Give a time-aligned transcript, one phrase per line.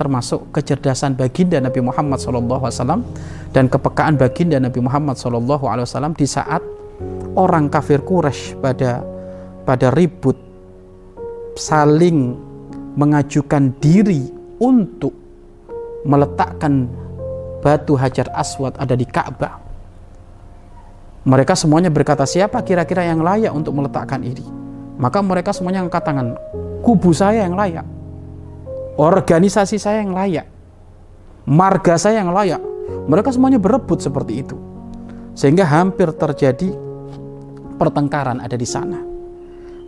[0.00, 3.04] termasuk kecerdasan baginda Nabi Muhammad SAW
[3.52, 6.64] dan kepekaan baginda Nabi Muhammad SAW di saat
[7.36, 9.04] orang kafir Quraisy pada
[9.68, 10.40] pada ribut
[11.60, 12.32] saling
[12.96, 15.12] mengajukan diri untuk
[16.08, 16.88] meletakkan
[17.60, 19.60] batu hajar aswad ada di Ka'bah.
[21.28, 24.40] Mereka semuanya berkata, siapa kira-kira yang layak untuk meletakkan ini?
[24.96, 26.32] Maka mereka semuanya angkat tangan,
[26.80, 27.84] kubu saya yang layak
[29.00, 30.44] organisasi saya yang layak,
[31.48, 32.60] marga saya yang layak.
[33.08, 34.56] Mereka semuanya berebut seperti itu.
[35.32, 36.76] Sehingga hampir terjadi
[37.80, 39.00] pertengkaran ada di sana.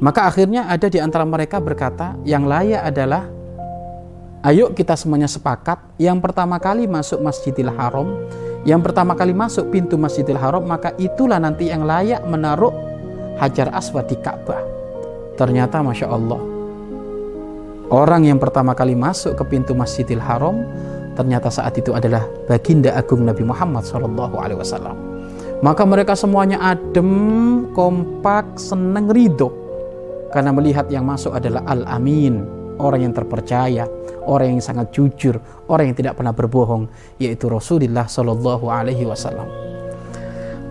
[0.00, 3.28] Maka akhirnya ada di antara mereka berkata, yang layak adalah
[4.48, 8.26] ayo kita semuanya sepakat yang pertama kali masuk Masjidil Haram,
[8.66, 12.72] yang pertama kali masuk pintu Masjidil Haram, maka itulah nanti yang layak menaruh
[13.38, 14.62] Hajar Aswad di Ka'bah.
[15.38, 16.51] Ternyata Masya Allah,
[17.92, 20.64] Orang yang pertama kali masuk ke pintu Masjidil Haram
[21.12, 24.96] ternyata saat itu adalah baginda agung Nabi Muhammad SAW.
[25.60, 29.52] Maka mereka semuanya adem, kompak, senang, ridho
[30.32, 32.48] karena melihat yang masuk adalah Al-Amin,
[32.80, 33.84] orang yang terpercaya,
[34.24, 35.36] orang yang sangat jujur,
[35.68, 36.88] orang yang tidak pernah berbohong,
[37.20, 39.44] yaitu Rasulullah Shallallahu Alaihi Wasallam.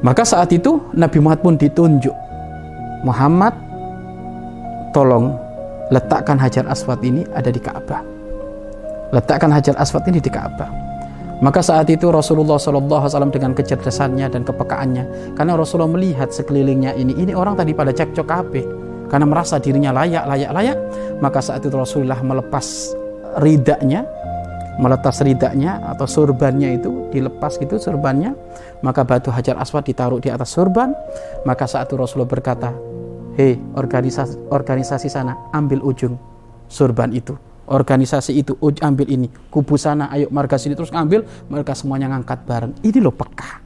[0.01, 2.17] Maka saat itu Nabi Muhammad pun ditunjuk,
[3.05, 3.53] Muhammad,
[4.97, 5.50] tolong
[5.91, 8.01] letakkan hajar aswad ini ada di Ka'bah.
[9.11, 10.71] Letakkan hajar aswad ini di Ka'bah.
[11.41, 17.33] Maka saat itu Rasulullah SAW dengan kecerdasannya dan kepekaannya, karena Rasulullah melihat sekelilingnya ini, ini
[17.33, 18.65] orang tadi pada cekcok kabeh,
[19.09, 20.77] karena merasa dirinya layak, layak, layak,
[21.17, 22.93] maka saat itu Rasulullah melepas
[23.41, 24.05] ridaknya,
[24.77, 28.37] meletas ridaknya atau surbannya itu dilepas gitu surbannya,
[28.85, 30.93] maka batu hajar aswad ditaruh di atas surban,
[31.41, 32.69] maka saat itu Rasulullah berkata,
[33.37, 36.15] hei organisasi organisasi sana ambil ujung
[36.67, 37.35] surban itu.
[37.71, 39.31] Organisasi itu ambil ini.
[39.47, 42.73] Kubu sana ayo marga sini terus ambil mereka semuanya ngangkat bareng.
[42.83, 43.60] Ini loh peka